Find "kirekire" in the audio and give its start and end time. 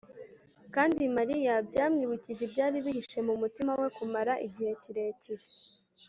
4.81-5.45